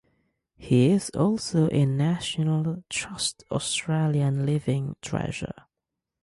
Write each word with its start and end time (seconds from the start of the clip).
He 0.57 0.89
is 0.89 1.11
also 1.11 1.69
a 1.71 1.85
National 1.85 2.83
Trust 2.89 3.43
Australian 3.51 4.47
Living 4.47 4.95
Treasure. 4.99 5.67